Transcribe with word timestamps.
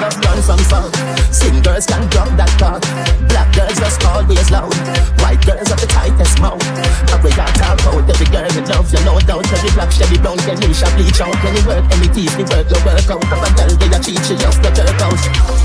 love 0.00 0.16
run 0.24 0.38
from 0.42 0.60
fun. 0.70 0.88
Slim 1.32 1.60
girls 1.62 1.86
can 1.86 2.06
drop 2.08 2.28
that 2.38 2.52
talk. 2.56 2.80
Black 3.28 3.48
girls 3.52 3.76
just 3.76 4.00
always 4.06 4.48
loud. 4.50 4.72
White 5.20 5.42
girls 5.44 5.68
have 5.68 5.80
the 5.80 5.88
tightest 5.88 6.40
mouth. 6.40 6.62
And 7.10 7.20
we 7.24 7.30
got 7.34 7.50
talk 7.58 7.80
about 7.82 8.08
every 8.08 8.28
girl 8.30 8.48
we 8.54 8.62
love, 8.68 8.88
you 8.92 9.02
know 9.04 9.18
doubt. 9.20 9.48
Every 9.52 9.72
black 9.74 9.90
shelly 9.92 10.18
brown, 10.22 10.38
get 10.46 10.60
me 10.60 10.72
shall 10.72 10.92
bleach 10.96 11.20
out. 11.20 11.36
Any 11.44 11.62
work, 11.66 11.84
any 11.92 12.08
teeth, 12.14 12.32
the 12.38 12.44
work, 12.48 12.70
no 12.70 12.78
work 12.86 13.08
out. 13.10 13.24
If 13.26 13.42
a 13.42 13.50
girl 13.58 13.72
they 13.76 13.90
a 13.90 13.98
cheat, 13.98 14.22
she 14.24 14.34
just 14.38 14.62
the 14.62 14.70
jerk 14.70 15.00
out. 15.02 15.18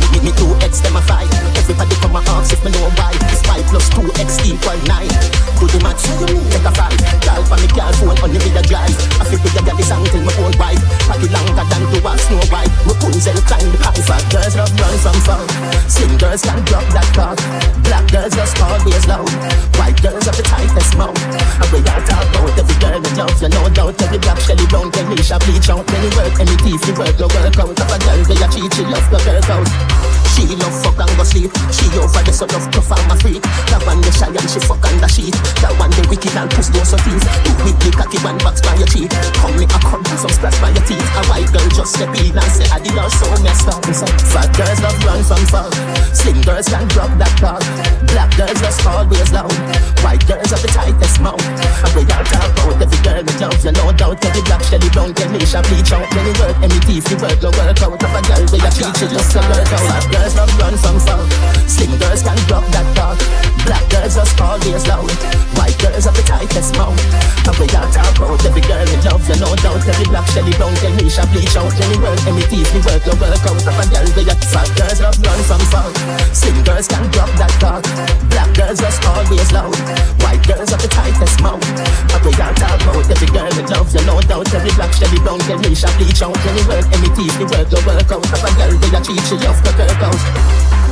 Me, 0.00 0.06
me, 0.14 0.18
me 0.28 0.32
two 0.38 0.52
X, 0.62 0.80
them 0.80 0.96
a 0.96 1.02
fight. 1.02 1.28
Everybody 1.58 1.96
come 1.98 2.16
and 2.16 2.28
ask 2.28 2.54
if 2.54 2.62
me 2.64 2.70
know 2.70 2.88
why. 2.94 3.12
It's 3.28 3.42
five 3.42 3.66
plus 3.66 3.88
two 3.90 4.06
X 4.20 4.38
equal 4.46 4.78
nine. 4.86 5.10
Do 5.58 5.66
the 5.68 5.80
math, 5.82 6.00
take 6.00 6.64
a 6.64 6.72
five. 6.72 6.96
Girl 7.24 7.42
for 7.44 7.58
me, 7.58 7.68
girl 7.74 7.92
phone, 7.98 8.18
only 8.22 8.38
me 8.38 8.50
the 8.54 8.62
drive. 8.62 8.93
Punzel 13.24 13.40
climb 13.48 13.72
high. 13.80 13.96
Fat 14.04 14.20
girls 14.28 14.54
love 14.56 14.68
run 14.76 14.96
from 15.00 15.16
fun. 15.24 15.48
Slim 15.88 16.16
girls 16.18 16.42
can 16.42 16.60
drop 16.68 16.84
that 16.92 17.08
cock. 17.16 17.40
Black 17.84 18.04
girls 18.12 18.36
just 18.36 18.60
always 18.60 19.06
loud. 19.08 19.28
White 19.80 19.96
girls 20.02 20.28
have 20.28 20.36
the 20.36 20.44
tightest 20.44 20.92
mouth. 20.98 21.16
And 21.32 21.68
we 21.72 21.80
all 21.88 22.04
talk 22.04 22.28
about 22.28 22.52
every 22.52 22.76
girl 22.84 23.00
we 23.00 23.10
love. 23.16 23.32
You 23.40 23.48
know 23.48 23.68
doubt 23.72 24.02
every 24.02 24.18
black 24.18 24.40
shelly 24.44 24.66
brown, 24.68 24.92
Kenisha 24.92 25.40
bleach 25.40 25.72
out. 25.72 25.88
Any 25.88 26.12
work, 26.20 26.36
any 26.36 26.56
teeth, 26.60 26.84
the 26.84 26.92
work, 27.00 27.16
no 27.16 27.26
work 27.32 27.56
out. 27.56 27.72
If 27.72 27.88
a 27.88 27.96
girl 27.96 28.20
they 28.28 28.44
a 28.44 28.48
cheat, 28.52 28.72
she 28.76 28.84
love 28.84 29.08
the 29.08 29.18
work 29.24 29.48
out. 29.48 30.04
She 30.34 30.44
love 30.60 30.74
fuck 30.82 30.98
and 30.98 31.14
go 31.16 31.24
sleep. 31.24 31.48
She 31.70 31.86
over 31.96 32.20
the 32.20 32.32
so 32.34 32.44
love 32.50 32.66
to 32.74 32.82
farm 32.82 33.08
a 33.08 33.14
freak. 33.16 33.40
That 33.70 33.86
one 33.86 34.02
the 34.02 34.10
shy 34.10 34.28
and 34.28 34.50
she 34.50 34.60
fuck 34.66 34.82
on 34.84 35.00
the 35.00 35.08
sheet. 35.08 35.32
That 35.62 35.72
one 35.78 35.94
the 35.94 36.02
wicked 36.10 36.34
and 36.34 36.50
push 36.50 36.68
those 36.74 36.90
so 36.90 36.98
teeth. 37.06 37.22
Two 37.46 37.54
weekly 37.62 37.94
cocky 37.94 38.18
one 38.20 38.36
box 38.42 38.60
by 38.60 38.74
your 38.74 38.90
cheek. 38.90 39.14
Come 39.38 39.54
step 41.94 42.10
in 42.18 42.34
and 42.34 42.50
say 42.50 42.66
I 42.74 42.78
did 42.82 42.94
not 42.94 43.10
so 43.14 43.30
messed 43.42 43.70
up. 43.70 43.86
Fat 44.34 44.50
girls 44.58 44.80
love 44.82 44.98
run 45.06 45.22
from 45.22 45.44
fun. 45.46 45.70
Slim 46.10 46.42
girls 46.42 46.66
can 46.66 46.86
drop 46.90 47.10
that 47.22 47.34
dog. 47.38 47.62
Black 48.10 48.30
girls 48.34 48.58
just 48.58 48.82
always 48.86 49.30
loud. 49.30 49.54
White 50.02 50.26
girls 50.26 50.50
have 50.50 50.62
the 50.62 50.70
tightest 50.74 51.22
mouth. 51.22 51.38
And 51.38 51.92
we 51.94 52.02
all 52.10 52.26
talk 52.26 52.50
about 52.50 52.82
every 52.82 53.00
girl 53.06 53.22
we 53.22 53.34
love. 53.38 53.58
You 53.62 53.72
know 53.72 53.92
doubt 53.94 54.24
every 54.26 54.42
black 54.42 54.62
shelly 54.66 54.90
brown 54.90 55.14
Kenisha 55.14 55.62
bleach 55.70 55.92
out. 55.94 56.10
Any 56.18 56.34
work, 56.42 56.56
any 56.58 56.78
teeth, 56.82 57.06
the 57.06 57.16
work, 57.22 57.38
no 57.38 57.50
work 57.54 57.78
out. 57.78 57.94
If 58.02 58.10
a 58.10 58.20
girl 58.26 58.42
they 58.50 58.58
a 58.58 58.70
she 58.74 59.06
just 59.06 59.36
a 59.38 59.40
work. 59.46 59.66
Fat 59.70 60.04
girls 60.10 60.34
love 60.34 60.52
run 60.58 60.74
from 60.74 60.98
fun. 60.98 61.53
Every 69.84 70.08
black 70.08 70.24
shelly 70.32 70.52
brown 70.56 70.72
Kenisha 70.80 71.28
bleach 71.28 71.56
out. 71.60 71.68
Work, 72.00 72.16
any 72.24 72.40
teeth, 72.48 72.72
the 72.72 72.80
work, 72.88 73.04
no 73.04 73.12
work 73.20 73.44
out. 73.44 73.60
If 73.60 73.68
a 73.68 73.84
girl 73.92 74.08
they 74.16 74.24
a 74.24 74.34
fat 74.48 74.68
girls 74.80 75.00
love 75.04 75.20
run 75.20 75.40
from 75.44 75.60
fun. 75.68 75.92
Slim 76.32 76.56
girls 76.64 76.88
can 76.88 77.04
drop 77.12 77.28
that 77.36 77.52
dog. 77.60 77.84
Black 78.32 78.48
girls 78.56 78.80
just 78.80 79.04
always 79.04 79.52
loud. 79.52 79.76
White 80.24 80.40
girls 80.48 80.72
have 80.72 80.80
the 80.80 80.88
tightest 80.88 81.36
mouth. 81.44 81.60
And 81.60 82.22
we 82.24 82.32
all 82.40 82.54
talk 82.56 82.80
about 82.80 83.04
every 83.12 83.28
girl 83.28 83.52
we 83.52 83.62
love. 83.68 83.92
You 83.92 84.02
know 84.08 84.20
doubt 84.24 84.48
every 84.56 84.72
black 84.72 84.92
shelly 84.96 85.20
brown 85.20 85.40
Kenisha 85.44 85.92
bleach 86.00 86.24
out. 86.24 86.32
Work, 86.64 86.88
any 86.88 87.12
teeth, 87.12 87.36
the 87.36 87.44
work, 87.52 87.68
no 87.68 87.78
work 87.84 88.08
out. 88.08 88.24
If 88.24 88.40
a 88.40 88.50
girl 88.56 88.72
they 88.80 88.88
a 88.88 89.00
cheat, 89.04 89.20
she 89.28 89.36
love 89.44 89.60
the 89.60 89.72
work 89.76 90.00
out. 90.00 90.83